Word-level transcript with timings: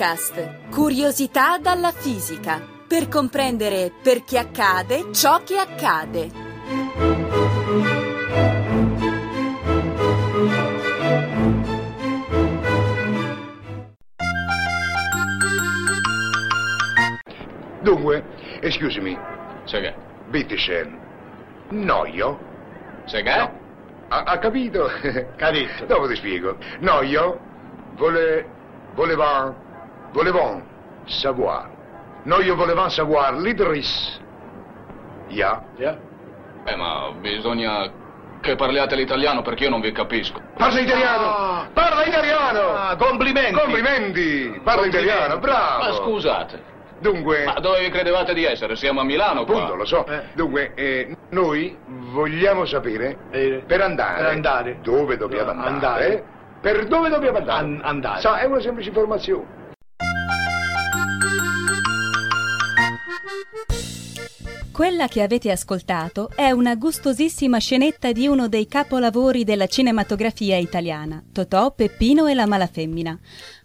Fisicast, 0.00 0.70
curiosità 0.70 1.58
dalla 1.58 1.90
fisica, 1.90 2.58
per 2.88 3.08
comprendere 3.08 3.92
perché 4.02 4.38
accade 4.38 5.12
ciò 5.12 5.42
che 5.42 5.58
accade. 5.58 6.30
Dunque, 17.82 18.24
excuse 18.62 19.00
me, 19.02 19.20
che? 19.66 19.94
bitteschön, 20.30 20.98
noio? 21.72 22.38
Che? 23.04 23.22
No. 23.22 23.58
Ha, 24.08 24.22
ha 24.22 24.38
capito? 24.38 24.88
Capito. 25.36 25.84
Dopo 25.84 26.08
ti 26.08 26.16
spiego. 26.16 26.56
Noio, 26.78 27.38
vole, 27.96 28.46
voleva, 28.94 29.68
volevons 30.12 30.62
savoir. 31.06 31.68
Noio 32.24 32.54
volevamo 32.54 32.88
savoir 32.88 33.34
l'Idris. 33.34 34.20
Ja. 35.28 35.62
Yeah. 35.76 35.96
Eh, 36.64 36.76
ma 36.76 37.10
bisogna 37.18 37.90
che 38.40 38.54
parliate 38.56 38.94
l'italiano 38.96 39.42
perché 39.42 39.64
io 39.64 39.70
non 39.70 39.80
vi 39.80 39.92
capisco. 39.92 40.40
Parla 40.56 40.80
italiano! 40.80 41.68
Parla 41.72 42.04
italiano! 42.04 42.60
Ah, 42.74 42.96
complimenti. 42.96 43.52
Complimenti! 43.58 44.60
Parla 44.62 44.86
italiano, 44.86 45.38
bravo! 45.38 45.84
Ma 45.84 45.92
scusate, 45.92 46.68
Dunque, 47.00 47.44
ma 47.44 47.54
dove 47.60 47.80
vi 47.80 47.88
credevate 47.88 48.34
di 48.34 48.44
essere? 48.44 48.76
Siamo 48.76 49.00
a 49.00 49.04
Milano 49.04 49.44
qua. 49.44 49.54
appunto, 49.54 49.74
lo 49.74 49.84
so. 49.86 50.04
Eh. 50.06 50.20
Dunque, 50.34 50.72
eh, 50.74 51.16
noi 51.30 51.74
vogliamo 51.86 52.66
sapere 52.66 53.16
Eh, 53.30 53.62
per 53.66 53.80
andare, 53.80 54.18
per 54.22 54.26
andare. 54.32 54.78
dove 54.82 55.16
dobbiamo 55.16 55.52
No, 55.52 55.62
andare, 55.64 56.04
andare. 56.04 56.24
per 56.60 56.86
dove 56.88 57.08
dobbiamo 57.08 57.38
andare. 57.38 57.58
An- 57.64 57.80
andare. 57.82 58.20
Sa, 58.20 58.38
è 58.38 58.44
una 58.44 58.60
semplice 58.60 58.88
informazione. 58.90 59.58
Quella 64.80 65.08
che 65.08 65.20
avete 65.20 65.50
ascoltato 65.50 66.30
è 66.34 66.52
una 66.52 66.74
gustosissima 66.74 67.58
scenetta 67.58 68.12
di 68.12 68.26
uno 68.26 68.48
dei 68.48 68.66
capolavori 68.66 69.44
della 69.44 69.66
cinematografia 69.66 70.56
italiana, 70.56 71.22
Totò, 71.30 71.74
Peppino 71.74 72.26
e 72.26 72.32
la 72.32 72.46
Malafemmina. 72.46 73.18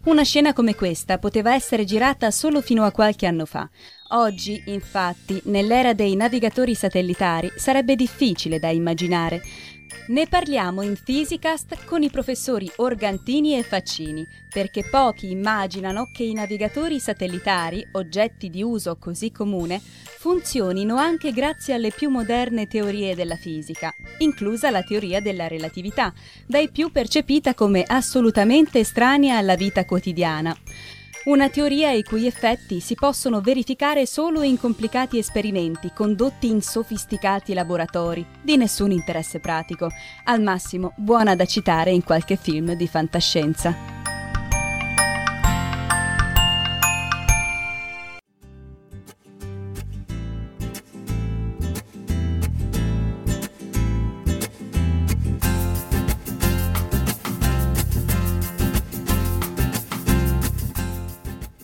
Una 0.04 0.24
scena 0.24 0.52
come 0.52 0.74
questa 0.74 1.16
poteva 1.16 1.54
essere 1.54 1.86
girata 1.86 2.30
solo 2.30 2.60
fino 2.60 2.84
a 2.84 2.90
qualche 2.90 3.24
anno 3.24 3.46
fa. 3.46 3.66
Oggi, 4.08 4.62
infatti, 4.66 5.40
nell'era 5.44 5.94
dei 5.94 6.14
navigatori 6.16 6.74
satellitari, 6.74 7.50
sarebbe 7.56 7.96
difficile 7.96 8.58
da 8.58 8.68
immaginare. 8.68 9.40
Ne 10.08 10.26
parliamo 10.28 10.82
in 10.82 10.96
Physicast 11.02 11.84
con 11.84 12.02
i 12.02 12.10
professori 12.10 12.70
Organtini 12.76 13.58
e 13.58 13.62
Faccini, 13.62 14.26
perché 14.48 14.84
pochi 14.88 15.30
immaginano 15.30 16.10
che 16.12 16.22
i 16.22 16.32
navigatori 16.32 17.00
satellitari, 17.00 17.86
oggetti 17.92 18.48
di 18.48 18.62
uso 18.62 18.96
così 18.98 19.32
comune, 19.32 19.80
funzionino 19.80 20.96
anche 20.96 21.32
grazie 21.32 21.74
alle 21.74 21.90
più 21.90 22.08
moderne 22.08 22.68
teorie 22.68 23.14
della 23.14 23.36
fisica, 23.36 23.92
inclusa 24.18 24.70
la 24.70 24.82
teoria 24.82 25.20
della 25.20 25.48
relatività, 25.48 26.12
dai 26.46 26.70
più 26.70 26.92
percepita 26.92 27.54
come 27.54 27.82
assolutamente 27.84 28.78
estranea 28.78 29.36
alla 29.36 29.56
vita 29.56 29.84
quotidiana. 29.84 30.56
Una 31.26 31.48
teoria 31.48 31.90
i 31.90 32.04
cui 32.04 32.24
effetti 32.24 32.78
si 32.78 32.94
possono 32.94 33.40
verificare 33.40 34.06
solo 34.06 34.42
in 34.42 34.60
complicati 34.60 35.18
esperimenti 35.18 35.90
condotti 35.92 36.48
in 36.48 36.62
sofisticati 36.62 37.52
laboratori, 37.52 38.24
di 38.40 38.56
nessun 38.56 38.92
interesse 38.92 39.40
pratico, 39.40 39.88
al 40.22 40.40
massimo 40.40 40.92
buona 40.94 41.34
da 41.34 41.44
citare 41.44 41.90
in 41.90 42.04
qualche 42.04 42.36
film 42.36 42.74
di 42.74 42.86
fantascienza. 42.86 44.15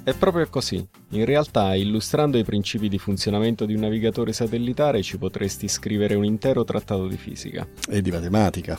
È 0.04 0.14
proprio 0.14 0.48
così. 0.48 0.84
In 1.10 1.24
realtà, 1.24 1.76
illustrando 1.76 2.36
i 2.36 2.42
principi 2.42 2.88
di 2.88 2.98
funzionamento 2.98 3.64
di 3.64 3.74
un 3.74 3.80
navigatore 3.82 4.32
satellitare, 4.32 5.00
ci 5.00 5.16
potresti 5.16 5.68
scrivere 5.68 6.16
un 6.16 6.24
intero 6.24 6.64
trattato 6.64 7.06
di 7.06 7.16
fisica. 7.16 7.64
E 7.88 8.02
di 8.02 8.10
matematica. 8.10 8.76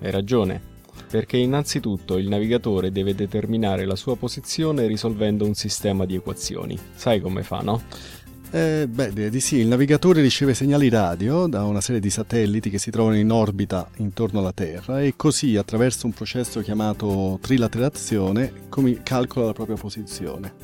Hai 0.00 0.10
ragione, 0.10 0.60
perché 1.10 1.38
innanzitutto 1.38 2.18
il 2.18 2.28
navigatore 2.28 2.92
deve 2.92 3.14
determinare 3.14 3.86
la 3.86 3.96
sua 3.96 4.18
posizione 4.18 4.86
risolvendo 4.86 5.46
un 5.46 5.54
sistema 5.54 6.04
di 6.04 6.16
equazioni. 6.16 6.78
Sai 6.94 7.20
come 7.22 7.42
fa, 7.42 7.60
no? 7.60 7.84
Eh, 8.50 8.86
beh, 8.88 9.12
direi 9.12 9.28
di 9.28 9.40
sì, 9.40 9.56
il 9.56 9.66
navigatore 9.66 10.22
riceve 10.22 10.54
segnali 10.54 10.88
radio 10.88 11.46
da 11.46 11.64
una 11.64 11.82
serie 11.82 12.00
di 12.00 12.08
satelliti 12.08 12.70
che 12.70 12.78
si 12.78 12.90
trovano 12.90 13.16
in 13.16 13.30
orbita 13.30 13.86
intorno 13.96 14.38
alla 14.38 14.52
Terra 14.52 15.02
e 15.02 15.14
così, 15.16 15.56
attraverso 15.56 16.06
un 16.06 16.14
processo 16.14 16.62
chiamato 16.62 17.38
trilaterazione, 17.42 18.68
calcola 19.02 19.46
la 19.46 19.52
propria 19.52 19.76
posizione. 19.76 20.54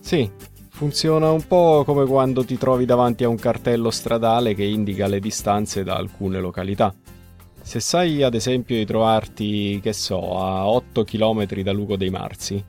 Sì, 0.00 0.30
funziona 0.70 1.30
un 1.30 1.46
po' 1.46 1.84
come 1.84 2.06
quando 2.06 2.46
ti 2.46 2.56
trovi 2.56 2.86
davanti 2.86 3.24
a 3.24 3.28
un 3.28 3.36
cartello 3.36 3.90
stradale 3.90 4.54
che 4.54 4.64
indica 4.64 5.06
le 5.06 5.20
distanze 5.20 5.84
da 5.84 5.96
alcune 5.96 6.40
località. 6.40 6.94
Se 7.60 7.78
sai 7.78 8.22
ad 8.22 8.34
esempio 8.34 8.76
di 8.76 8.86
trovarti, 8.86 9.80
che 9.82 9.92
so, 9.92 10.38
a 10.38 10.66
8 10.66 11.04
km 11.04 11.44
da 11.60 11.72
Lugo 11.72 11.96
dei 11.96 12.10
Marzi, 12.10 12.64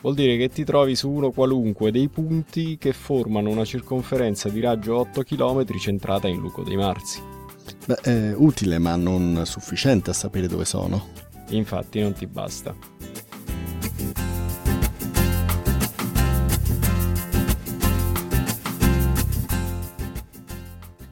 vuol 0.00 0.14
dire 0.14 0.36
che 0.36 0.48
ti 0.48 0.64
trovi 0.64 0.96
su 0.96 1.10
uno 1.10 1.30
qualunque 1.30 1.90
dei 1.90 2.08
punti 2.08 2.78
che 2.78 2.92
formano 2.92 3.50
una 3.50 3.64
circonferenza 3.64 4.48
di 4.48 4.60
raggio 4.60 4.96
8 4.98 5.22
km 5.22 5.64
centrata 5.78 6.28
in 6.28 6.38
Lugo 6.38 6.62
dei 6.62 6.76
Marzi. 6.76 7.20
Beh, 7.86 8.00
è 8.02 8.34
utile 8.34 8.78
ma 8.78 8.96
non 8.96 9.42
sufficiente 9.44 10.10
a 10.10 10.14
sapere 10.14 10.46
dove 10.46 10.64
sono. 10.64 11.08
Infatti 11.50 12.00
non 12.00 12.12
ti 12.12 12.26
basta. 12.26 12.74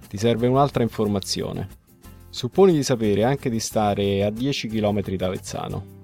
Ti 0.09 0.17
serve 0.17 0.47
un'altra 0.47 0.83
informazione. 0.83 1.69
Supponi 2.31 2.73
di 2.73 2.83
sapere 2.83 3.25
anche 3.25 3.51
di 3.51 3.61
stare 3.61 4.25
a 4.25 4.31
10 4.31 4.69
km 4.69 5.03
da 5.17 5.27
Avezzano. 5.27 5.98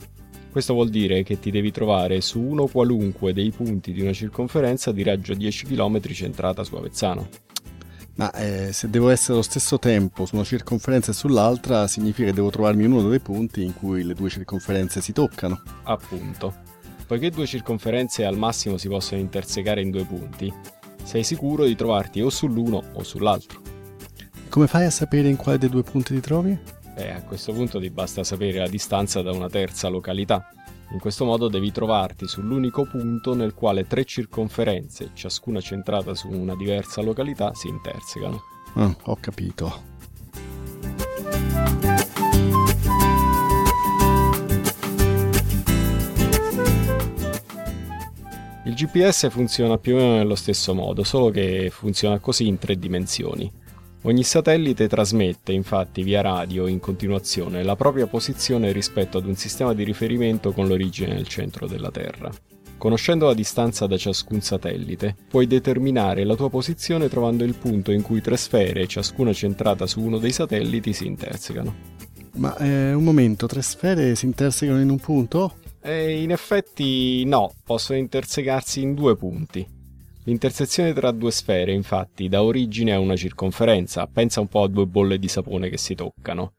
Questo 0.55 0.75
vuol 0.75 0.89
dire 0.89 1.25
che 1.25 1.41
ti 1.41 1.51
devi 1.51 1.73
trovare 1.73 2.21
su 2.21 2.41
uno 2.41 2.69
qualunque 2.69 3.33
dei 3.33 3.51
punti 3.51 3.93
di 3.93 4.03
una 4.03 4.13
circonferenza 4.13 4.93
di 4.93 5.03
raggio 5.03 5.35
10 5.35 5.67
km 5.67 6.01
centrata 6.13 6.63
su 6.63 6.77
Avezzano. 6.77 7.29
Ma 8.15 8.31
eh, 8.35 8.73
se 8.73 8.89
devo 8.89 9.11
essere 9.11 9.33
allo 9.33 9.43
stesso 9.43 9.81
tempo 9.81 10.27
su 10.27 10.37
una 10.37 10.45
circonferenza 10.45 11.11
e 11.11 11.15
sull'altra, 11.15 11.89
significa 11.89 12.29
che 12.29 12.35
devo 12.35 12.51
trovarmi 12.51 12.85
in 12.85 12.93
uno 12.93 13.09
dei 13.09 13.19
punti 13.19 13.65
in 13.65 13.75
cui 13.75 14.05
le 14.05 14.15
due 14.15 14.31
circonferenze 14.31 15.01
si 15.01 15.13
toccano. 15.13 15.61
Appunto. 15.83 16.55
Poiché 17.05 17.31
due 17.31 17.47
circonferenze 17.47 18.25
al 18.25 18.39
massimo 18.39 18.77
si 18.77 18.87
possono 18.87 19.21
intersecare 19.21 19.81
in 19.81 19.91
due 19.91 20.05
punti, 20.05 20.55
sei 21.03 21.25
sicuro 21.25 21.65
di 21.65 21.75
trovarti 21.75 22.21
o 22.23 22.31
sull'uno 22.31 22.81
o 22.93 23.03
sull'altro. 23.03 23.61
Come 24.49 24.69
fai 24.69 24.85
a 24.85 24.91
sapere 24.91 25.29
in 25.29 25.35
quale 25.35 25.59
dei 25.59 25.69
due 25.69 25.83
punti 25.83 26.15
ti 26.15 26.21
trovi? 26.21 26.57
E 26.97 27.11
a 27.11 27.23
questo 27.23 27.53
punto 27.53 27.81
ti 27.81 27.91
basta 27.91 28.23
sapere 28.23 28.59
la 28.59 28.69
distanza 28.69 29.21
da 29.21 29.33
una 29.33 29.49
terza 29.49 29.89
località. 29.89 30.49
In 30.93 31.01
questo 31.01 31.25
modo 31.25 31.49
devi 31.49 31.73
trovarti 31.73 32.27
sull'unico 32.27 32.87
punto 32.87 33.35
nel 33.35 33.55
quale 33.55 33.87
tre 33.87 34.05
circonferenze, 34.05 35.11
ciascuna 35.13 35.61
centrata 35.61 36.15
su 36.15 36.29
una 36.29 36.55
diversa 36.55 37.03
località, 37.03 37.53
si 37.55 37.69
intersecano. 37.69 38.43
Ah, 38.75 38.95
ho 39.05 39.17
capito. 39.19 39.93
Il 48.67 48.75
GPS 48.75 49.29
funziona 49.31 49.79
più 49.79 49.95
o 49.95 49.99
meno 49.99 50.17
nello 50.17 50.37
stesso 50.37 50.75
modo, 50.75 51.03
solo 51.03 51.31
che 51.31 51.71
funziona 51.71 52.19
così 52.19 52.47
in 52.47 52.59
tre 52.59 52.79
dimensioni. 52.79 53.51
Ogni 54.07 54.23
satellite 54.23 54.87
trasmette 54.87 55.53
infatti 55.53 56.03
via 56.03 56.21
radio 56.21 56.67
in 56.67 56.79
continuazione 56.79 57.63
la 57.63 57.75
propria 57.75 58.07
posizione 58.07 58.71
rispetto 58.71 59.17
ad 59.17 59.25
un 59.25 59.35
sistema 59.35 59.73
di 59.73 59.83
riferimento 59.83 60.53
con 60.53 60.69
l'origine 60.69 61.15
nel 61.15 61.27
centro 61.27 61.67
della 61.67 61.91
Terra. 61.91 62.31
Conoscendo 62.77 63.25
la 63.25 63.33
distanza 63.33 63.87
da 63.87 63.97
ciascun 63.97 64.43
satellite, 64.43 65.17
puoi 65.27 65.47
determinare 65.47 66.25
la 66.25 66.35
tua 66.35 66.51
posizione 66.51 67.09
trovando 67.09 67.45
il 67.45 67.55
punto 67.55 67.93
in 67.93 68.03
cui 68.03 68.21
tre 68.21 68.37
sfere, 68.37 68.87
ciascuna 68.87 69.33
centrata 69.33 69.87
su 69.87 70.03
uno 70.03 70.19
dei 70.19 70.33
satelliti, 70.33 70.93
si 70.93 71.07
intersecano. 71.07 71.75
Ma 72.35 72.55
eh, 72.59 72.93
un 72.93 73.05
momento, 73.05 73.47
tre 73.47 73.63
sfere 73.63 74.15
si 74.17 74.27
intersecano 74.27 74.83
in 74.83 74.91
un 74.91 74.99
punto? 74.99 75.55
E 75.81 76.21
in 76.21 76.31
effetti 76.31 77.25
no, 77.25 77.55
possono 77.65 77.97
intersecarsi 77.99 78.83
in 78.83 78.93
due 78.93 79.17
punti. 79.17 79.67
L'intersezione 80.25 80.93
tra 80.93 81.11
due 81.11 81.31
sfere, 81.31 81.73
infatti, 81.73 82.29
dà 82.29 82.43
origine 82.43 82.93
a 82.93 82.99
una 82.99 83.17
circonferenza. 83.17 84.07
Pensa 84.07 84.41
un 84.41 84.49
po' 84.49 84.63
a 84.63 84.69
due 84.69 84.87
bolle 84.87 85.19
di 85.19 85.29
sapone 85.29 85.69
che 85.69 85.77
si 85.77 85.95
toccano. 85.95 86.55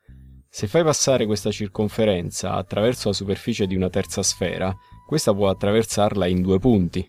Se 0.50 0.68
fai 0.68 0.84
passare 0.84 1.26
questa 1.26 1.52
circonferenza 1.52 2.54
attraverso 2.54 3.10
la 3.10 3.16
superficie 3.16 3.68
di 3.68 3.76
una 3.76 3.90
terza 3.90 4.24
sfera, 4.24 4.74
questa 5.08 5.34
può 5.34 5.50
attraversarla 5.50 6.28
in 6.28 6.42
due 6.42 6.60
punti. 6.60 7.06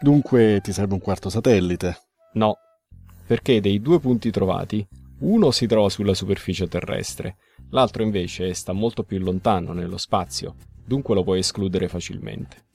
Dunque 0.00 0.60
ti 0.62 0.72
serve 0.72 0.94
un 0.94 1.00
quarto 1.00 1.28
satellite. 1.28 1.96
No, 2.34 2.56
perché 3.26 3.60
dei 3.60 3.80
due 3.80 4.00
punti 4.00 4.30
trovati, 4.30 4.86
uno 5.20 5.50
si 5.50 5.66
trova 5.66 5.90
sulla 5.90 6.14
superficie 6.14 6.68
terrestre, 6.68 7.36
l'altro 7.70 8.02
invece 8.02 8.54
sta 8.54 8.72
molto 8.72 9.02
più 9.02 9.18
lontano 9.18 9.72
nello 9.72 9.98
spazio, 9.98 10.54
dunque 10.86 11.14
lo 11.14 11.22
puoi 11.22 11.40
escludere 11.40 11.88
facilmente. 11.88 12.69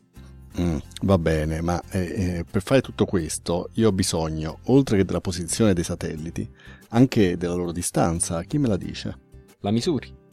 Mm, 0.58 0.78
va 1.02 1.18
bene, 1.18 1.60
ma 1.60 1.82
eh, 1.92 2.00
eh, 2.00 2.46
per 2.50 2.62
fare 2.62 2.80
tutto 2.80 3.06
questo 3.06 3.70
io 3.74 3.90
ho 3.90 3.92
bisogno, 3.92 4.60
oltre 4.66 4.96
che 4.96 5.04
della 5.04 5.20
posizione 5.20 5.74
dei 5.74 5.84
satelliti, 5.84 6.50
anche 6.90 7.36
della 7.36 7.56
loro 7.56 7.74
distanza. 7.74 8.42
Chi 8.44 8.58
me 8.58 8.70
la 8.70 8.78
dice? 8.78 9.18
La 9.60 9.72
misuri. 9.72 10.24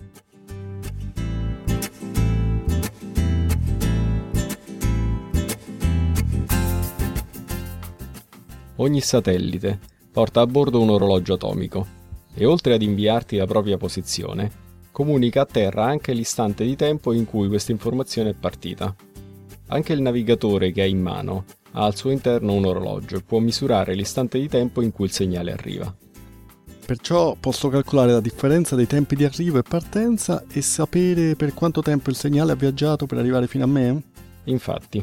Ogni 8.77 9.01
satellite 9.01 9.79
porta 10.13 10.41
a 10.41 10.47
bordo 10.47 10.81
un 10.81 10.91
orologio 10.91 11.35
atomico 11.35 11.87
e 12.35 12.45
oltre 12.47 12.75
ad 12.75 12.83
inviarti 12.83 13.37
la 13.37 13.47
propria 13.47 13.77
posizione, 13.77 14.51
comunica 14.93 15.43
a 15.43 15.47
terra 15.47 15.85
anche 15.85 16.13
l'istante 16.13 16.65
di 16.65 16.77
tempo 16.77 17.13
in 17.13 17.25
cui 17.25 17.49
questa 17.49 17.73
informazione 17.73 18.31
è 18.31 18.35
partita. 18.35 18.95
Anche 19.73 19.95
il 19.95 20.03
navigatore 20.03 20.71
che 20.71 20.83
hai 20.83 20.91
in 20.91 21.01
mano 21.01 21.47
ha 21.73 21.87
al 21.87 21.97
suo 21.97 22.11
interno 22.11 22.53
un 22.53 22.67
orologio 22.67 23.17
e 23.17 23.23
può 23.23 23.39
misurare 23.39 23.95
l'istante 23.95 24.39
di 24.39 24.47
tempo 24.47 24.83
in 24.83 24.93
cui 24.93 25.07
il 25.07 25.13
segnale 25.13 25.51
arriva. 25.51 25.97
Perciò 26.85 27.35
posso 27.41 27.71
calcolare 27.71 28.13
la 28.13 28.21
differenza 28.21 28.77
dei 28.77 28.87
tempi 28.87 29.17
di 29.17 29.25
arrivo 29.25 29.57
e 29.57 29.63
partenza 29.63 30.45
e 30.53 30.61
sapere 30.61 31.37
per 31.37 31.55
quanto 31.55 31.81
tempo 31.81 32.11
il 32.11 32.17
segnale 32.17 32.53
ha 32.53 32.55
viaggiato 32.55 33.07
per 33.07 33.17
arrivare 33.17 33.47
fino 33.47 33.65
a 33.65 33.69
me? 33.69 34.03
Infatti, 34.45 35.03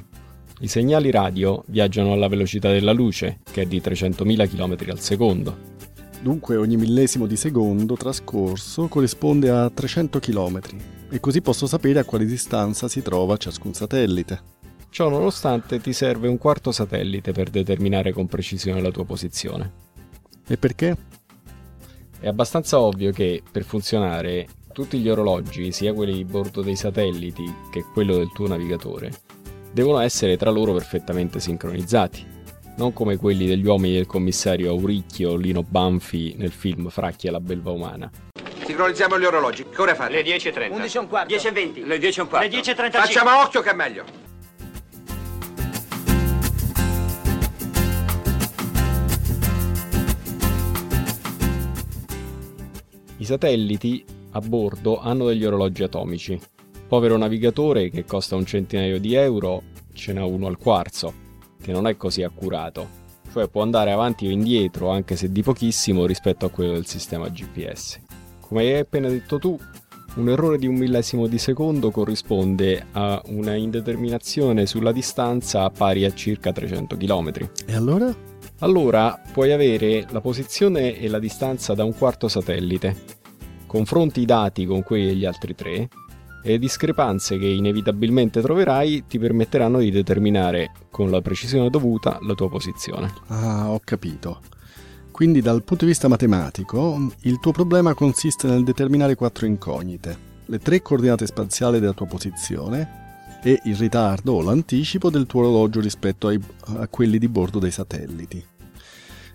i 0.60 0.68
segnali 0.68 1.10
radio 1.10 1.63
viaggiano 1.65 2.13
alla 2.13 2.27
velocità 2.27 2.69
della 2.69 2.94
luce, 2.94 3.39
che 3.50 3.63
è 3.63 3.65
di 3.65 3.81
300.000 3.81 4.48
km 4.48 4.92
al 4.92 5.00
secondo. 5.00 5.57
Dunque 6.22 6.57
ogni 6.57 6.77
millesimo 6.77 7.25
di 7.25 7.38
secondo 7.38 7.95
trascorso 7.95 8.88
corrisponde 8.88 9.50
a 9.50 9.68
300 9.68 10.19
km 10.19 10.60
e 11.10 11.19
così 11.19 11.42
posso 11.42 11.65
sapere 11.65 11.98
a 11.98 12.04
quale 12.04 12.25
distanza 12.25 12.88
si 12.88 13.01
trova 13.01 13.36
ciascun 13.36 13.74
satellite. 13.74 14.59
Ciò 14.89 15.07
nonostante 15.07 15.80
ti 15.80 15.94
serve 15.94 16.27
un 16.27 16.38
quarto 16.38 16.71
satellite 16.71 17.31
per 17.31 17.50
determinare 17.50 18.12
con 18.12 18.27
precisione 18.27 18.81
la 18.81 18.91
tua 18.91 19.06
posizione. 19.06 19.71
E 20.47 20.57
perché? 20.57 20.97
È 22.19 22.27
abbastanza 22.27 22.80
ovvio 22.80 23.12
che 23.12 23.44
per 23.50 23.63
funzionare 23.63 24.47
tutti 24.74 24.97
gli 24.97 25.09
orologi, 25.09 25.71
sia 25.71 25.94
quelli 25.94 26.13
di 26.13 26.25
bordo 26.25 26.62
dei 26.62 26.75
satelliti 26.75 27.44
che 27.71 27.86
quello 27.94 28.18
del 28.18 28.31
tuo 28.33 28.47
navigatore, 28.47 29.12
devono 29.71 30.00
essere 30.00 30.38
tra 30.38 30.50
loro 30.50 30.74
perfettamente 30.74 31.39
sincronizzati, 31.39 32.25
non 32.77 32.91
come 32.91 33.18
quelli 33.18 33.45
degli 33.45 33.65
uomini 33.65 33.94
del 33.94 34.07
commissario 34.07 34.71
Auricchio 34.71 35.36
Lino 35.36 35.63
Banfi 35.63 36.33
nel 36.38 36.51
film 36.51 36.89
Fracchi 36.89 37.27
e 37.27 37.31
la 37.31 37.39
belva 37.39 37.71
umana. 37.71 38.09
Sincronizziamo 38.65 39.19
gli 39.19 39.25
orologi. 39.25 39.65
Che 39.68 39.81
ora 39.81 39.95
fate? 39.95 40.13
Le 40.13 40.24
10.30. 40.24 40.71
11 40.71 40.97
e 40.97 41.00
un 41.00 41.07
quarto. 41.07 41.27
10 41.27 41.47
e 41.47 41.51
20. 41.51 41.86
Le 41.86 41.97
10 41.97 42.19
e 42.19 42.21
un 42.21 42.27
quarto. 42.30 42.47
Le 42.47 42.62
10.35. 42.62 42.91
Facciamo 42.91 43.41
occhio 43.41 43.62
che 43.62 43.69
è 43.71 43.74
meglio. 43.74 44.03
Satelliti 53.30 54.04
a 54.31 54.40
bordo 54.40 55.00
hanno 55.00 55.28
degli 55.28 55.46
orologi 55.46 55.84
atomici. 55.84 56.40
Povero 56.88 57.16
navigatore 57.16 57.92
che 57.92 58.04
costa 58.04 58.36
un 58.36 58.46
centinaio 58.46 59.00
di 59.00 59.14
euro, 59.14 59.62
ce 59.94 60.14
n'ha 60.14 60.26
uno 60.26 60.48
al 60.48 60.58
quarzo, 60.58 61.14
che 61.62 61.72
non 61.72 61.86
è 61.86 61.96
così 61.96 62.24
accurato, 62.24 62.88
cioè 63.31 63.48
può 63.48 63.62
andare 63.62 63.92
avanti 63.92 64.26
o 64.26 64.31
indietro, 64.31 64.90
anche 64.90 65.16
se 65.16 65.31
di 65.31 65.44
pochissimo, 65.44 66.08
rispetto 66.08 66.48
a 66.48 66.50
quello 66.50 66.74
del 66.74 66.88
sistema 66.88 67.30
GPS. 67.30 68.00
Come 68.40 68.62
hai 68.62 68.80
appena 68.80 69.08
detto 69.10 69.38
tu, 69.38 69.56
un 70.16 70.30
errore 70.30 70.58
di 70.58 70.66
un 70.66 70.74
millesimo 70.74 71.28
di 71.28 71.38
secondo 71.38 71.92
corrisponde 71.92 72.88
a 72.94 73.22
una 73.28 73.54
indeterminazione 73.54 74.66
sulla 74.66 74.92
distanza 74.92 75.70
pari 75.70 76.04
a 76.06 76.14
circa 76.14 76.52
300 76.52 76.98
km. 76.98 77.32
E 77.68 77.75
allora? 77.75 78.12
Allora 78.62 79.22
puoi 79.32 79.52
avere 79.52 80.08
la 80.10 80.20
posizione 80.20 80.98
e 80.98 81.08
la 81.08 81.20
distanza 81.20 81.75
da 81.75 81.84
un 81.84 81.96
quarto 81.96 82.28
satellite. 82.28 83.19
Confronti 83.69 84.21
i 84.21 84.25
dati 84.25 84.66
con 84.66 84.81
quelli 84.81 85.06
degli 85.06 85.25
altri 85.25 85.54
tre 85.54 85.75
e 86.42 86.50
le 86.50 86.57
discrepanze 86.57 87.38
che 87.38 87.45
inevitabilmente 87.45 88.42
troverai 88.42 89.04
ti 89.07 89.19
permetteranno 89.19 89.77
di 89.77 89.92
determinare 89.92 90.71
con 90.89 91.12
la 91.12 91.21
precisione 91.21 91.69
dovuta 91.69 92.18
la 92.24 92.33
tua 92.33 92.50
posizione. 92.50 93.13
Ah, 93.27 93.69
ho 93.69 93.80
capito. 93.83 94.39
Quindi 95.12 95.42
dal 95.42 95.62
punto 95.63 95.86
di 95.86 95.92
vista 95.92 96.07
matematico, 96.07 97.12
il 97.21 97.39
tuo 97.39 97.51
problema 97.51 97.94
consiste 97.94 98.48
nel 98.48 98.63
determinare 98.63 99.13
quattro 99.13 99.45
incognite, 99.45 100.18
le 100.45 100.57
tre 100.57 100.81
coordinate 100.81 101.27
spaziali 101.27 101.80
della 101.80 101.94
tua 101.94 102.07
posizione 102.07 103.38
e 103.44 103.60
il 103.65 103.75
ritardo 103.75 104.33
o 104.33 104.42
l'anticipo 104.42 105.12
del 105.12 105.27
tuo 105.27 105.42
orologio 105.42 105.80
rispetto 105.80 106.30
ai, 106.30 106.39
a 106.77 106.88
quelli 106.88 107.19
di 107.19 107.27
bordo 107.27 107.60
dei 107.60 107.69
satelliti. 107.69 108.44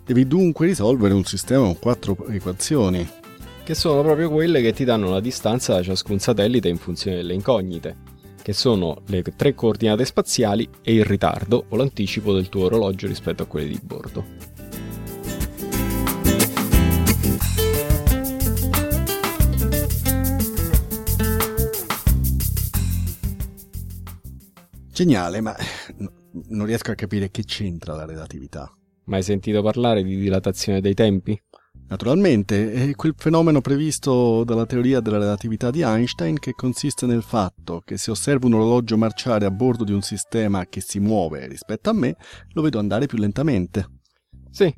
Devi 0.05 0.27
dunque 0.27 0.67
risolvere 0.67 1.15
un 1.15 1.25
sistema 1.25 1.63
con 1.63 1.79
quattro 1.79 2.27
equazioni. 2.27 3.23
Che 3.65 3.75
sono 3.75 4.03
proprio 4.03 4.29
quelle 4.29 4.61
che 4.61 4.75
ti 4.75 4.85
danno 4.85 5.09
la 5.09 5.21
distanza 5.21 5.73
da 5.73 5.83
ciascun 5.83 6.19
satellite 6.19 6.69
in 6.69 6.77
funzione 6.77 7.17
delle 7.17 7.33
incognite, 7.33 7.97
che 8.43 8.53
sono 8.53 9.01
le 9.07 9.23
tre 9.23 9.55
coordinate 9.55 10.05
spaziali 10.05 10.69
e 10.83 10.93
il 10.93 11.05
ritardo 11.07 11.65
o 11.71 11.77
l'anticipo 11.77 12.35
del 12.35 12.51
tuo 12.51 12.65
orologio 12.65 13.07
rispetto 13.07 13.45
a 13.45 13.47
quelli 13.47 13.69
di 13.71 13.81
bordo. 13.83 14.25
Geniale, 24.93 25.41
ma 25.41 25.57
non 26.49 26.67
riesco 26.67 26.91
a 26.91 26.95
capire 26.95 27.31
che 27.31 27.45
c'entra 27.45 27.95
la 27.95 28.05
relatività. 28.05 28.71
Mai 29.05 29.23
sentito 29.23 29.63
parlare 29.63 30.03
di 30.03 30.17
dilatazione 30.17 30.83
dei 30.83 30.95
tempi? 30.95 31.41
Naturalmente, 31.87 32.73
è 32.73 32.95
quel 32.95 33.15
fenomeno 33.17 33.61
previsto 33.61 34.43
dalla 34.45 34.67
teoria 34.67 35.01
della 35.01 35.19
relatività 35.19 35.71
di 35.71 35.83
Einstein 35.83 36.39
che 36.39 36.53
consiste 36.53 37.07
nel 37.07 37.23
fatto 37.23 37.83
che 37.85 37.99
se 37.99 38.11
osservo 38.11 38.47
un 38.47 38.55
orologio 38.55 38.97
marciare 38.97 39.45
a 39.45 39.51
bordo 39.51 39.85
di 39.85 39.93
un 39.93 40.01
sistema 40.01 40.67
che 40.67 40.81
si 40.81 40.99
muove 40.99 41.47
rispetto 41.47 41.91
a 41.91 41.93
me, 41.93 42.17
lo 42.53 42.63
vedo 42.63 42.79
andare 42.79 43.07
più 43.07 43.19
lentamente. 43.19 43.87
Sì, 44.51 44.75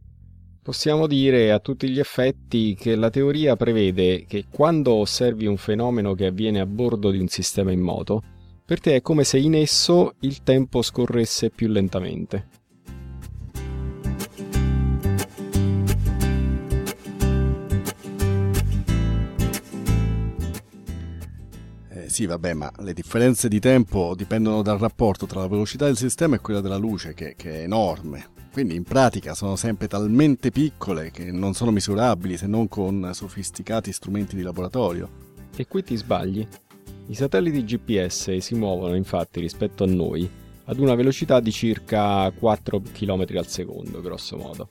possiamo 0.61 1.07
dire 1.07 1.52
a 1.52 1.61
tutti 1.61 1.88
gli 1.88 2.00
effetti 2.00 2.75
che 2.75 2.97
la 2.97 3.09
teoria 3.09 3.54
prevede 3.54 4.25
che 4.26 4.47
quando 4.50 4.95
osservi 4.95 5.47
un 5.47 5.57
fenomeno 5.57 6.14
che 6.14 6.26
avviene 6.26 6.61
a 6.61 6.66
bordo 6.66 7.11
di 7.11 7.19
un 7.19 7.28
sistema 7.28 7.71
in 7.71 7.81
moto, 7.81 8.21
per 8.64 8.81
te 8.81 8.97
è 8.97 9.00
come 9.00 9.23
se 9.23 9.38
in 9.38 9.54
esso 9.54 10.14
il 10.21 10.42
tempo 10.42 10.83
scorresse 10.83 11.50
più 11.50 11.69
lentamente. 11.69 12.65
Sì, 22.16 22.25
vabbè, 22.25 22.54
ma 22.54 22.73
le 22.78 22.94
differenze 22.94 23.46
di 23.46 23.61
tempo 23.61 24.14
dipendono 24.16 24.62
dal 24.62 24.78
rapporto 24.78 25.26
tra 25.26 25.40
la 25.40 25.49
velocità 25.49 25.85
del 25.85 25.99
sistema 25.99 26.37
e 26.37 26.38
quella 26.38 26.62
della 26.62 26.78
luce, 26.78 27.12
che, 27.12 27.35
che 27.37 27.56
è 27.56 27.62
enorme. 27.64 28.28
Quindi 28.50 28.75
in 28.75 28.85
pratica 28.85 29.35
sono 29.35 29.54
sempre 29.54 29.87
talmente 29.87 30.50
piccole 30.50 31.11
che 31.11 31.30
non 31.30 31.52
sono 31.52 31.70
misurabili 31.73 32.38
se 32.38 32.46
non 32.46 32.68
con 32.68 33.11
sofisticati 33.12 33.92
strumenti 33.92 34.35
di 34.35 34.40
laboratorio. 34.40 35.11
E 35.54 35.66
qui 35.66 35.82
ti 35.82 35.94
sbagli. 35.94 36.49
I 37.08 37.14
satelliti 37.14 37.62
GPS 37.64 38.38
si 38.38 38.54
muovono 38.54 38.94
infatti 38.94 39.38
rispetto 39.38 39.85
a 39.85 39.87
noi 39.87 40.26
ad 40.64 40.78
una 40.78 40.94
velocità 40.94 41.38
di 41.38 41.52
circa 41.52 42.30
4 42.30 42.80
km 42.94 43.26
al 43.37 43.46
secondo, 43.46 44.00
grosso 44.00 44.38
modo. 44.38 44.68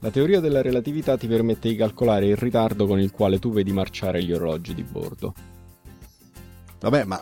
La 0.00 0.10
teoria 0.10 0.40
della 0.40 0.62
relatività 0.62 1.18
ti 1.18 1.26
permette 1.26 1.68
di 1.68 1.76
calcolare 1.76 2.24
il 2.24 2.36
ritardo 2.36 2.86
con 2.86 2.98
il 2.98 3.10
quale 3.10 3.38
tu 3.38 3.52
vedi 3.52 3.70
marciare 3.70 4.24
gli 4.24 4.32
orologi 4.32 4.72
di 4.72 4.82
bordo. 4.82 5.34
Vabbè, 6.84 7.04
ma 7.04 7.18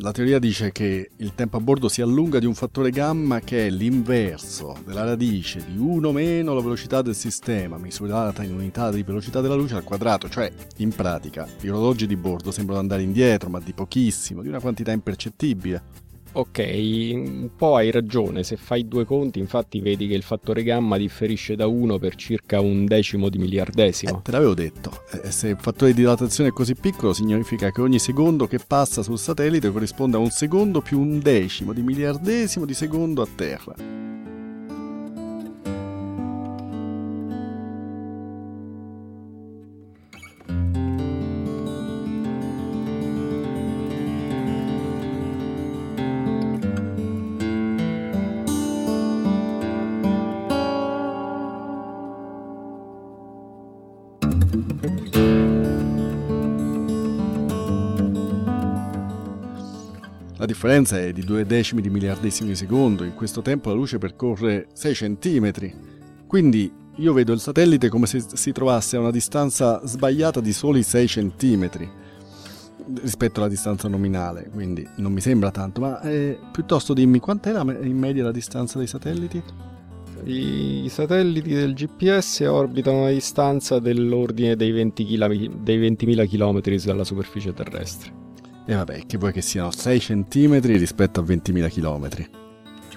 la 0.00 0.12
teoria 0.12 0.38
dice 0.38 0.70
che 0.70 1.12
il 1.16 1.34
tempo 1.34 1.56
a 1.56 1.60
bordo 1.60 1.88
si 1.88 2.02
allunga 2.02 2.38
di 2.38 2.44
un 2.44 2.52
fattore 2.52 2.90
gamma 2.90 3.40
che 3.40 3.66
è 3.66 3.70
l'inverso 3.70 4.76
della 4.84 5.02
radice 5.02 5.64
di 5.64 5.78
1 5.78 6.12
meno 6.12 6.52
la 6.52 6.60
velocità 6.60 7.00
del 7.00 7.14
sistema 7.14 7.78
misurata 7.78 8.42
in 8.42 8.52
unità 8.52 8.90
di 8.90 9.02
velocità 9.02 9.40
della 9.40 9.54
luce 9.54 9.76
al 9.76 9.82
quadrato, 9.82 10.28
cioè 10.28 10.52
in 10.76 10.90
pratica 10.90 11.48
gli 11.58 11.68
orologi 11.68 12.06
di 12.06 12.16
bordo 12.16 12.50
sembrano 12.50 12.80
andare 12.80 13.00
indietro, 13.00 13.48
ma 13.48 13.60
di 13.60 13.72
pochissimo, 13.72 14.42
di 14.42 14.48
una 14.48 14.60
quantità 14.60 14.92
impercettibile. 14.92 16.07
Ok, 16.38 16.58
un 17.14 17.50
po' 17.56 17.74
hai 17.74 17.90
ragione, 17.90 18.44
se 18.44 18.56
fai 18.56 18.86
due 18.86 19.04
conti 19.04 19.40
infatti 19.40 19.80
vedi 19.80 20.06
che 20.06 20.14
il 20.14 20.22
fattore 20.22 20.62
gamma 20.62 20.96
differisce 20.96 21.56
da 21.56 21.66
1 21.66 21.98
per 21.98 22.14
circa 22.14 22.60
un 22.60 22.84
decimo 22.84 23.28
di 23.28 23.38
miliardesimo. 23.38 24.18
Eh, 24.18 24.22
te 24.22 24.30
l'avevo 24.30 24.54
detto, 24.54 25.02
eh, 25.20 25.32
se 25.32 25.48
il 25.48 25.56
fattore 25.58 25.90
di 25.90 25.96
dilatazione 25.96 26.50
è 26.50 26.52
così 26.52 26.76
piccolo 26.76 27.12
significa 27.12 27.72
che 27.72 27.80
ogni 27.80 27.98
secondo 27.98 28.46
che 28.46 28.60
passa 28.64 29.02
sul 29.02 29.18
satellite 29.18 29.72
corrisponde 29.72 30.16
a 30.16 30.20
un 30.20 30.30
secondo 30.30 30.80
più 30.80 31.00
un 31.00 31.18
decimo 31.18 31.72
di 31.72 31.82
miliardesimo 31.82 32.64
di 32.64 32.74
secondo 32.74 33.22
a 33.22 33.26
terra. 33.34 34.17
Differenza 60.48 60.98
è 60.98 61.12
di 61.12 61.22
due 61.22 61.44
decimi 61.44 61.82
di 61.82 61.90
miliardesimi 61.90 62.48
di 62.48 62.56
secondo, 62.56 63.04
in 63.04 63.14
questo 63.14 63.42
tempo 63.42 63.68
la 63.68 63.74
luce 63.76 63.98
percorre 63.98 64.68
6 64.72 64.94
centimetri. 64.94 65.72
Quindi 66.26 66.72
io 66.96 67.12
vedo 67.12 67.32
il 67.32 67.40
satellite 67.40 67.88
come 67.88 68.06
se 68.06 68.24
si 68.32 68.50
trovasse 68.52 68.96
a 68.96 69.00
una 69.00 69.10
distanza 69.10 69.86
sbagliata 69.86 70.40
di 70.40 70.52
soli 70.52 70.82
6 70.82 71.06
centimetri 71.06 71.88
rispetto 73.02 73.40
alla 73.40 73.50
distanza 73.50 73.86
nominale, 73.86 74.48
quindi 74.50 74.86
non 74.96 75.12
mi 75.12 75.20
sembra 75.20 75.50
tanto, 75.50 75.82
ma 75.82 76.00
eh, 76.00 76.38
piuttosto 76.50 76.94
dimmi 76.94 77.18
quant'è 77.18 77.52
la, 77.52 77.60
in 77.82 77.98
media 77.98 78.24
la 78.24 78.32
distanza 78.32 78.78
dei 78.78 78.86
satelliti? 78.86 79.42
I 80.24 80.88
satelliti 80.88 81.52
del 81.52 81.74
GPS 81.74 82.40
orbitano 82.40 82.98
a 82.98 83.00
una 83.02 83.10
distanza 83.10 83.78
dell'ordine 83.78 84.56
dei 84.56 84.72
20 84.72 85.04
km, 85.04 85.62
dei 85.62 85.78
20.000 85.78 86.28
km 86.28 86.84
dalla 86.84 87.04
superficie 87.04 87.52
terrestre. 87.52 88.26
E 88.70 88.74
vabbè, 88.74 89.06
che 89.06 89.16
vuoi 89.16 89.32
che 89.32 89.40
siano 89.40 89.70
6 89.70 89.98
cm 89.98 90.60
rispetto 90.60 91.20
a 91.20 91.22
20.000 91.22 91.70
km. 91.70 92.08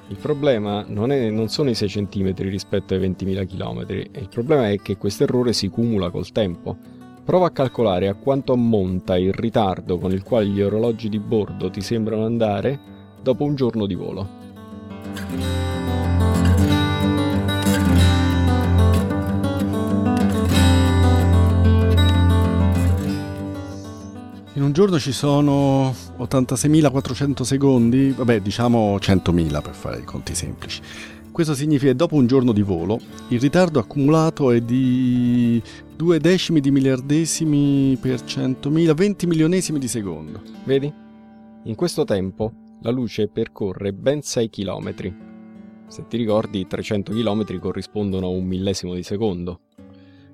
Il 0.10 0.18
problema 0.18 0.84
non, 0.86 1.14
è, 1.14 1.30
non, 1.30 1.48
sono 1.48 1.70
i 1.70 1.76
6 1.76 1.88
cm 1.88 2.34
rispetto 2.40 2.94
ai 2.94 3.00
20.000 3.00 3.48
km, 3.48 3.86
il 3.90 4.28
problema 4.30 4.70
è 4.70 4.82
che 4.82 4.98
questo 4.98 5.24
errore 5.24 5.54
si 5.54 5.70
cumula 5.70 6.10
col 6.10 6.34
tempo. 6.34 6.76
Prova 7.24 7.46
a 7.46 7.52
calcolare 7.52 8.10
a 8.10 8.16
quanto 8.16 8.52
ammonta 8.52 9.18
il 9.18 9.32
ritardo 9.32 9.98
con 9.98 10.12
il 10.12 10.24
quale 10.24 10.48
gli 10.48 10.62
orologi 10.62 11.08
di 11.08 11.20
bordo 11.20 11.70
ti 11.70 11.80
sembrano 11.80 12.26
andare 12.26 12.78
dopo 13.22 13.46
un 13.46 13.56
giorno 13.56 13.86
di 13.86 13.96
volo. 13.96 14.28
Un 24.72 24.78
giorno 24.78 25.00
ci 25.00 25.12
sono 25.12 25.94
86.400 26.18 27.42
secondi, 27.42 28.12
vabbè 28.12 28.40
diciamo 28.40 28.96
100.000 28.96 29.62
per 29.62 29.74
fare 29.74 30.00
i 30.00 30.06
conti 30.06 30.34
semplici. 30.34 30.82
Questo 31.30 31.54
significa 31.54 31.92
che 31.92 31.98
dopo 31.98 32.16
un 32.16 32.26
giorno 32.26 32.54
di 32.54 32.62
volo 32.62 32.98
il 33.28 33.40
ritardo 33.42 33.80
accumulato 33.80 34.50
è 34.50 34.62
di 34.62 35.62
due 35.94 36.20
decimi 36.20 36.62
di 36.62 36.72
miliardesimi 36.72 37.98
per 38.00 38.22
100.000, 38.22 38.94
20 38.94 39.28
milionesimi 39.28 39.78
di 39.78 39.90
secondo. 39.90 40.42
Vedi? 40.64 40.92
In 41.64 41.76
questo 41.76 42.06
tempo 42.06 42.54
la 42.82 42.92
luce 42.92 43.28
percorre 43.28 43.92
ben 43.92 44.22
6 44.22 44.50
km. 44.50 44.96
Se 45.88 46.06
ti 46.08 46.16
ricordi, 46.16 46.66
300 46.66 47.12
km 47.12 47.60
corrispondono 47.60 48.28
a 48.28 48.30
un 48.30 48.46
millesimo 48.46 48.94
di 48.94 49.04
secondo. 49.04 49.60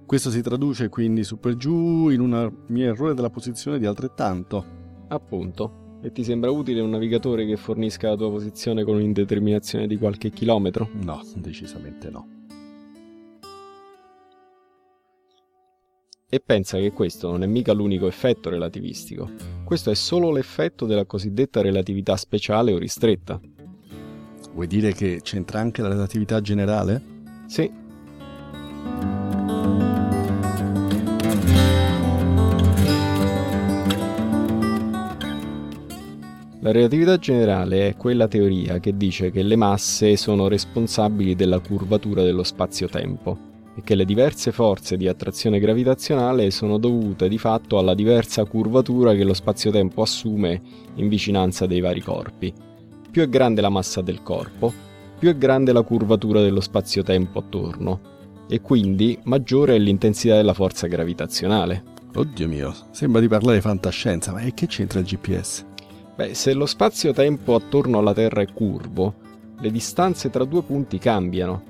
Questo 0.07 0.31
si 0.31 0.41
traduce 0.41 0.87
quindi 0.87 1.25
su 1.25 1.37
per 1.37 1.57
giù 1.57 2.07
in 2.07 2.21
un 2.21 2.49
mio 2.67 2.89
errore 2.89 3.13
della 3.13 3.29
posizione 3.29 3.77
di 3.77 3.85
altrettanto. 3.85 4.65
Appunto. 5.09 5.99
E 6.01 6.13
ti 6.13 6.23
sembra 6.23 6.49
utile 6.49 6.79
un 6.79 6.91
navigatore 6.91 7.45
che 7.45 7.57
fornisca 7.57 8.07
la 8.07 8.15
tua 8.15 8.29
posizione 8.29 8.85
con 8.85 8.95
un'indeterminazione 8.95 9.85
di 9.85 9.97
qualche 9.97 10.29
chilometro? 10.29 10.89
No, 11.03 11.21
decisamente 11.35 12.09
no. 12.09 12.25
E 16.29 16.39
pensa 16.39 16.77
che 16.77 16.93
questo 16.93 17.29
non 17.29 17.43
è 17.43 17.45
mica 17.45 17.73
l'unico 17.73 18.07
effetto 18.07 18.49
relativistico. 18.49 19.29
Questo 19.65 19.91
è 19.91 19.95
solo 19.95 20.31
l'effetto 20.31 20.85
della 20.85 21.05
cosiddetta 21.05 21.59
relatività 21.59 22.15
speciale 22.15 22.71
o 22.71 22.77
ristretta. 22.77 23.41
Vuoi 24.53 24.67
dire 24.67 24.93
che 24.93 25.19
c'entra 25.21 25.59
anche 25.59 25.81
la 25.81 25.89
relatività 25.89 26.39
generale? 26.39 27.15
Sì, 27.47 27.69
La 36.61 36.71
relatività 36.71 37.17
generale 37.17 37.89
è 37.89 37.95
quella 37.95 38.27
teoria 38.27 38.79
che 38.79 38.97
dice 38.97 39.29
che 39.29 39.43
le 39.43 39.55
masse 39.55 40.17
sono 40.17 40.47
responsabili 40.47 41.35
della 41.35 41.59
curvatura 41.59 42.23
dello 42.23 42.41
spazio-tempo 42.41 43.37
e 43.75 43.83
che 43.83 43.93
le 43.93 44.05
diverse 44.05 44.51
forze 44.51 44.97
di 44.97 45.07
attrazione 45.07 45.59
gravitazionale 45.59 46.49
sono 46.49 46.79
dovute 46.79 47.29
di 47.29 47.37
fatto 47.37 47.77
alla 47.77 47.93
diversa 47.93 48.43
curvatura 48.45 49.13
che 49.13 49.23
lo 49.23 49.35
spazio-tempo 49.35 50.01
assume 50.01 50.59
in 50.95 51.07
vicinanza 51.07 51.67
dei 51.67 51.79
vari 51.79 52.01
corpi. 52.01 52.51
Più 53.11 53.21
è 53.21 53.29
grande 53.29 53.61
la 53.61 53.69
massa 53.69 54.01
del 54.01 54.23
corpo, 54.23 54.73
più 55.19 55.29
è 55.29 55.37
grande 55.37 55.71
la 55.71 55.83
curvatura 55.83 56.41
dello 56.41 56.61
spazio-tempo 56.61 57.37
attorno 57.37 57.99
e 58.49 58.61
quindi 58.61 59.15
maggiore 59.25 59.75
è 59.75 59.77
l'intensità 59.77 60.35
della 60.35 60.55
forza 60.55 60.87
gravitazionale. 60.87 61.83
Oddio 62.15 62.47
mio, 62.47 62.73
sembra 62.89 63.21
di 63.21 63.27
parlare 63.27 63.57
di 63.57 63.61
fantascienza, 63.61 64.31
ma 64.31 64.41
che 64.41 64.65
c'entra 64.65 64.99
il 64.99 65.05
GPS? 65.05 65.75
Beh, 66.17 66.33
se 66.33 66.53
lo 66.53 66.65
spazio-tempo 66.65 67.53
attorno 67.53 67.99
alla 67.99 68.11
Terra 68.11 68.41
è 68.41 68.51
curvo, 68.51 69.13
le 69.59 69.69
distanze 69.69 70.31
tra 70.31 70.45
due 70.45 70.63
punti 70.63 70.97
cambiano. 70.97 71.61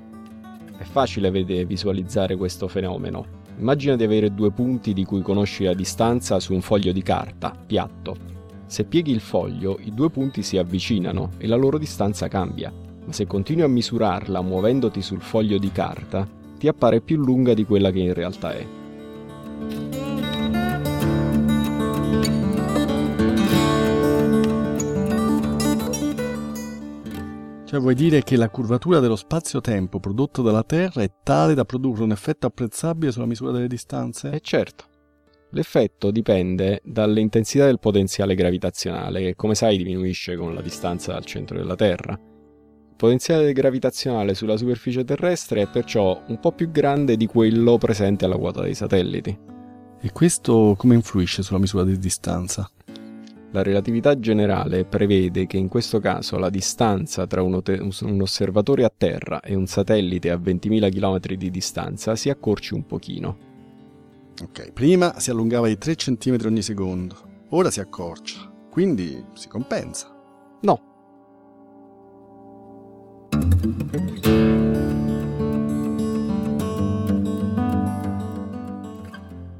È 0.78 0.84
facile 0.84 1.30
vedere, 1.30 1.66
visualizzare 1.66 2.34
questo 2.34 2.66
fenomeno. 2.66 3.26
Immagina 3.58 3.94
di 3.94 4.04
avere 4.04 4.32
due 4.32 4.50
punti 4.50 4.94
di 4.94 5.04
cui 5.04 5.20
conosci 5.20 5.64
la 5.64 5.74
distanza 5.74 6.40
su 6.40 6.54
un 6.54 6.62
foglio 6.62 6.92
di 6.92 7.02
carta, 7.02 7.54
piatto. 7.66 8.16
Se 8.64 8.84
pieghi 8.84 9.10
il 9.10 9.20
foglio, 9.20 9.78
i 9.82 9.92
due 9.92 10.08
punti 10.08 10.42
si 10.42 10.56
avvicinano 10.56 11.32
e 11.36 11.46
la 11.46 11.56
loro 11.56 11.76
distanza 11.76 12.26
cambia, 12.28 12.72
ma 13.04 13.12
se 13.12 13.26
continui 13.26 13.64
a 13.64 13.68
misurarla 13.68 14.40
muovendoti 14.40 15.02
sul 15.02 15.20
foglio 15.20 15.58
di 15.58 15.70
carta, 15.70 16.26
ti 16.56 16.68
appare 16.68 17.02
più 17.02 17.18
lunga 17.18 17.52
di 17.52 17.66
quella 17.66 17.90
che 17.90 17.98
in 17.98 18.14
realtà 18.14 18.52
è. 18.52 18.77
Cioè 27.68 27.80
vuoi 27.80 27.94
dire 27.94 28.22
che 28.22 28.38
la 28.38 28.48
curvatura 28.48 28.98
dello 28.98 29.14
spazio-tempo 29.14 30.00
prodotto 30.00 30.40
dalla 30.40 30.62
Terra 30.62 31.02
è 31.02 31.10
tale 31.22 31.52
da 31.52 31.66
produrre 31.66 32.02
un 32.02 32.12
effetto 32.12 32.46
apprezzabile 32.46 33.12
sulla 33.12 33.26
misura 33.26 33.52
delle 33.52 33.66
distanze? 33.66 34.30
Eh 34.30 34.40
certo. 34.40 34.86
L'effetto 35.50 36.10
dipende 36.10 36.80
dall'intensità 36.82 37.66
del 37.66 37.78
potenziale 37.78 38.34
gravitazionale, 38.34 39.20
che 39.20 39.36
come 39.36 39.54
sai 39.54 39.76
diminuisce 39.76 40.34
con 40.34 40.54
la 40.54 40.62
distanza 40.62 41.12
dal 41.12 41.26
centro 41.26 41.58
della 41.58 41.76
Terra. 41.76 42.14
Il 42.14 42.96
potenziale 42.96 43.52
gravitazionale 43.52 44.32
sulla 44.32 44.56
superficie 44.56 45.04
terrestre 45.04 45.60
è 45.60 45.68
perciò 45.68 46.22
un 46.26 46.40
po' 46.40 46.52
più 46.52 46.70
grande 46.70 47.18
di 47.18 47.26
quello 47.26 47.76
presente 47.76 48.24
alla 48.24 48.38
quota 48.38 48.62
dei 48.62 48.74
satelliti. 48.74 49.38
E 50.00 50.10
questo 50.12 50.74
come 50.74 50.94
influisce 50.94 51.42
sulla 51.42 51.58
misura 51.58 51.84
di 51.84 51.98
distanza? 51.98 52.66
La 53.52 53.62
relatività 53.62 54.18
generale 54.18 54.84
prevede 54.84 55.46
che 55.46 55.56
in 55.56 55.68
questo 55.68 56.00
caso 56.00 56.36
la 56.36 56.50
distanza 56.50 57.26
tra 57.26 57.40
un, 57.42 57.62
osservatore 58.20 58.84
a 58.84 58.92
terra 58.94 59.40
e 59.40 59.54
un 59.54 59.66
satellite 59.66 60.30
a 60.30 60.36
20.000 60.36 60.90
km 60.90 61.34
di 61.34 61.50
distanza 61.50 62.14
si 62.14 62.28
accorci 62.28 62.74
un 62.74 62.84
pochino. 62.84 63.38
Ok, 64.42 64.72
prima 64.72 65.18
si 65.18 65.30
allungava 65.30 65.66
di 65.66 65.78
3 65.78 65.94
cm 65.94 66.36
ogni 66.44 66.60
secondo, 66.60 67.16
ora 67.48 67.70
si 67.70 67.80
accorcia, 67.80 68.52
quindi 68.70 69.24
si 69.32 69.48
compensa. 69.48 70.14
No. 70.60 70.82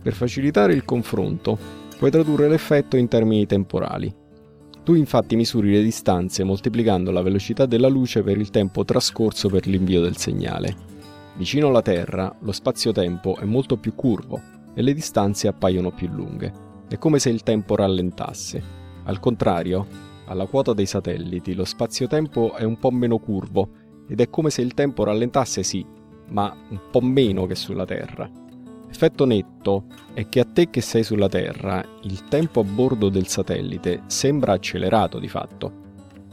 Per 0.03 0.13
facilitare 0.13 0.75
il 0.75 0.85
confronto, 0.85 1.87
puoi 1.99 2.11
tradurre 2.13 2.49
l'effetto 2.49 2.97
in 2.97 3.09
termini 3.09 3.45
temporali. 3.45 4.15
Tu 4.85 4.95
infatti 4.95 5.37
misuri 5.37 5.73
le 5.73 5.83
distanze 5.83 6.45
moltiplicando 6.45 7.11
la 7.11 7.21
velocità 7.21 7.67
della 7.67 7.89
luce 7.89 8.23
per 8.23 8.39
il 8.39 8.51
tempo 8.51 8.85
trascorso 8.85 9.49
per 9.49 9.67
l'invio 9.67 10.01
del 10.01 10.17
segnale. 10.17 10.75
Vicino 11.37 11.69
alla 11.69 11.83
Terra 11.83 12.35
lo 12.41 12.53
spazio-tempo 12.53 13.37
è 13.37 13.45
molto 13.45 13.77
più 13.77 13.95
curvo 13.95 14.41
e 14.75 14.81
le 14.81 14.95
distanze 14.95 15.49
appaiono 15.49 15.91
più 15.91 16.09
lunghe. 16.09 16.53
È 16.89 16.97
come 16.99 17.19
se 17.19 17.31
il 17.31 17.43
tempo 17.43 17.75
rallentasse. 17.75 18.63
Al 19.05 19.19
contrario, 19.21 19.87
alla 20.27 20.47
quota 20.47 20.73
dei 20.73 20.87
satelliti 20.87 21.55
lo 21.55 21.65
spazio-tempo 21.65 22.55
è 22.55 22.63
un 22.63 22.79
po' 22.79 22.91
meno 22.91 23.19
curvo 23.19 23.71
ed 24.09 24.21
è 24.21 24.31
come 24.31 24.51
se 24.51 24.63
il 24.63 24.73
tempo 24.73 25.05
rallentasse 25.05 25.63
sì, 25.63 25.85
ma 26.29 26.55
un 26.71 26.81
po' 26.91 27.01
meno 27.01 27.47
che 27.47 27.57
sulla 27.57 27.85
Terra. 27.85 28.31
L'effetto 28.89 29.27
netto 29.27 29.85
è 30.15 30.29
che 30.29 30.41
a 30.41 30.47
te 30.51 30.71
che 30.71 30.81
sei 30.81 31.05
sulla 31.05 31.29
Terra, 31.29 31.85
il 32.03 32.25
tempo 32.25 32.61
a 32.61 32.65
bordo 32.65 33.11
del 33.11 33.27
satellite 33.29 34.03
sembra 34.07 34.55
accelerato 34.55 35.19
di 35.19 35.29
fatto. 35.29 35.87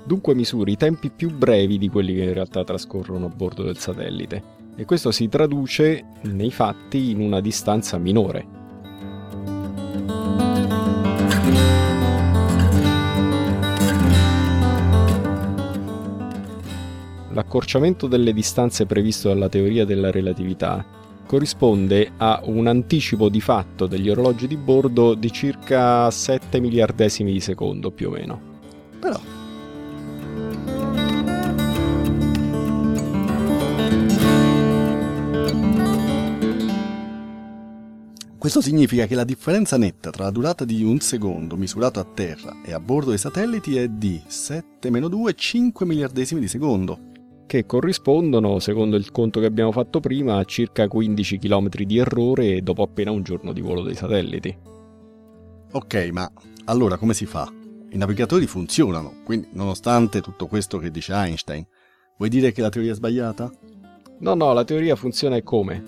Dunque 0.05 0.33
misuri 0.33 0.71
i 0.71 0.77
tempi 0.77 1.11
più 1.11 1.35
brevi 1.35 1.77
di 1.77 1.89
quelli 1.89 2.15
che 2.15 2.23
in 2.23 2.33
realtà 2.33 2.63
trascorrono 2.63 3.25
a 3.25 3.29
bordo 3.29 3.61
del 3.61 3.77
satellite. 3.77 4.41
E 4.77 4.85
questo 4.85 5.11
si 5.11 5.27
traduce 5.27 6.05
nei 6.21 6.49
fatti 6.49 7.11
in 7.11 7.19
una 7.19 7.41
distanza 7.41 7.97
minore. 7.97 8.47
L'accorciamento 17.31 18.07
delle 18.07 18.31
distanze 18.31 18.85
previsto 18.85 19.27
dalla 19.27 19.49
teoria 19.49 19.83
della 19.83 20.09
relatività 20.09 21.03
corrisponde 21.25 22.11
a 22.17 22.41
un 22.45 22.67
anticipo 22.67 23.29
di 23.29 23.41
fatto 23.41 23.87
degli 23.87 24.09
orologi 24.09 24.47
di 24.47 24.57
bordo 24.57 25.13
di 25.13 25.31
circa 25.31 26.09
7 26.09 26.59
miliardesimi 26.59 27.31
di 27.31 27.39
secondo 27.39 27.91
più 27.91 28.09
o 28.09 28.11
meno. 28.11 28.41
Però 28.99 29.19
Questo 38.45 38.61
significa 38.61 39.07
che 39.07 39.15
la 39.15 39.23
differenza 39.23 39.75
netta 39.75 40.11
tra 40.11 40.25
la 40.25 40.29
durata 40.29 40.65
di 40.65 40.83
un 40.83 40.99
secondo 40.99 41.55
misurato 41.55 41.99
a 41.99 42.03
terra 42.03 42.57
e 42.63 42.73
a 42.73 42.79
bordo 42.79 43.09
dei 43.09 43.17
satelliti 43.17 43.75
è 43.75 43.87
di 43.87 44.21
7-2 44.29 45.33
5 45.35 45.83
miliardesimi 45.83 46.39
di 46.39 46.47
secondo, 46.47 47.13
che 47.47 47.65
corrispondono, 47.67 48.57
secondo 48.57 48.95
il 48.95 49.11
conto 49.11 49.39
che 49.39 49.45
abbiamo 49.45 49.71
fatto 49.71 49.99
prima, 49.99 50.37
a 50.37 50.43
circa 50.45 50.87
15 50.87 51.37
km 51.37 51.69
di 51.83 51.97
errore 51.99 52.61
dopo 52.61 52.81
appena 52.81 53.11
un 53.11 53.21
giorno 53.21 53.53
di 53.53 53.61
volo 53.61 53.83
dei 53.83 53.93
satelliti. 53.93 54.57
Ok, 55.71 56.09
ma 56.11 56.29
allora 56.65 56.97
come 56.97 57.13
si 57.13 57.27
fa? 57.27 57.51
I 57.91 57.97
navigatori 57.97 58.47
funzionano, 58.47 59.21
quindi 59.23 59.49
nonostante 59.51 60.21
tutto 60.21 60.47
questo 60.47 60.79
che 60.79 60.89
dice 60.89 61.13
Einstein, 61.13 61.65
vuoi 62.17 62.29
dire 62.29 62.51
che 62.51 62.61
la 62.61 62.69
teoria 62.69 62.93
è 62.93 62.95
sbagliata? 62.95 63.51
No, 64.19 64.33
no, 64.33 64.53
la 64.53 64.63
teoria 64.63 64.95
funziona 64.95 65.35
e 65.35 65.43
come? 65.43 65.83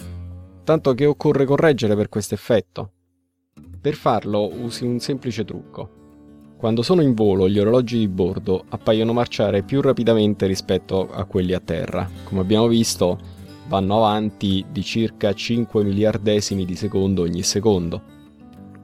Tanto 0.64 0.94
che 0.94 1.06
occorre 1.06 1.46
correggere 1.46 1.96
per 1.96 2.08
questo 2.08 2.36
effetto. 2.36 2.92
Per 3.82 3.96
farlo 3.96 4.54
usi 4.54 4.86
un 4.86 5.00
semplice 5.00 5.44
trucco. 5.44 6.07
Quando 6.58 6.82
sono 6.82 7.04
in 7.04 7.14
volo 7.14 7.48
gli 7.48 7.60
orologi 7.60 8.00
di 8.00 8.08
bordo 8.08 8.66
appaiono 8.70 9.14
marciare 9.14 9.62
più 9.62 9.80
rapidamente 9.80 10.48
rispetto 10.48 11.08
a 11.08 11.24
quelli 11.26 11.54
a 11.54 11.60
terra. 11.60 12.10
Come 12.24 12.42
abbiamo 12.42 12.68
visto, 12.68 13.20
vanno 13.68 13.98
avanti 13.98 14.66
di 14.72 14.82
circa 14.82 15.34
5 15.34 15.84
miliardesimi 15.84 16.66
di 16.66 16.76
secondo 16.76 17.22
ogni 17.22 17.44
secondo. 17.44 18.02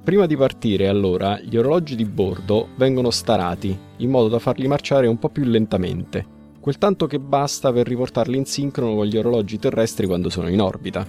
Prima 0.03 0.27
di 0.27 0.37
partire, 0.37 0.87
allora, 0.87 1.39
gli 1.39 1.57
orologi 1.57 1.95
di 1.95 2.05
bordo 2.05 2.67
vengono 2.75 3.09
starati, 3.09 3.75
in 3.97 4.09
modo 4.11 4.27
da 4.27 4.37
farli 4.37 4.67
marciare 4.67 5.07
un 5.07 5.17
po' 5.17 5.29
più 5.29 5.43
lentamente, 5.43 6.23
quel 6.59 6.77
tanto 6.77 7.07
che 7.07 7.19
basta 7.19 7.73
per 7.73 7.87
riportarli 7.87 8.37
in 8.37 8.45
sincrono 8.45 8.93
con 8.93 9.07
gli 9.07 9.17
orologi 9.17 9.57
terrestri 9.57 10.05
quando 10.05 10.29
sono 10.29 10.47
in 10.47 10.61
orbita. 10.61 11.07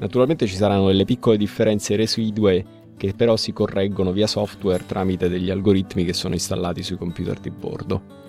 Naturalmente 0.00 0.48
ci 0.48 0.56
saranno 0.56 0.88
delle 0.88 1.04
piccole 1.04 1.36
differenze 1.36 1.94
residue 1.94 2.81
che 2.96 3.14
però 3.14 3.36
si 3.36 3.52
correggono 3.52 4.12
via 4.12 4.26
software 4.26 4.86
tramite 4.86 5.28
degli 5.28 5.50
algoritmi 5.50 6.04
che 6.04 6.12
sono 6.12 6.34
installati 6.34 6.82
sui 6.82 6.96
computer 6.96 7.38
di 7.38 7.50
bordo. 7.50 8.20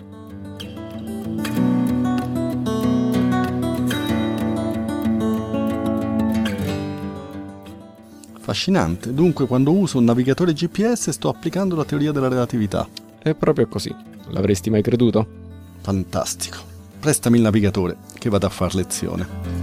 Affascinante. 8.34 9.14
Dunque, 9.14 9.48
quando 9.48 9.72
uso 9.72 9.98
un 9.98 10.04
navigatore 10.04 10.54
GPS 10.54 11.12
sto 11.12 11.30
applicando 11.30 11.76
la 11.76 11.86
teoria 11.86 12.12
della 12.12 12.28
relatività. 12.28 12.88
È 13.18 13.34
proprio 13.34 13.68
così. 13.68 13.96
L'avresti 14.30 14.70
mai 14.70 14.82
creduto? 14.82 15.26
Fantastico. 15.82 16.58
Prestami 17.00 17.38
il 17.38 17.44
navigatore, 17.44 17.98
che 18.18 18.30
vado 18.30 18.46
a 18.46 18.50
far 18.50 18.76
lezione. 18.76 19.63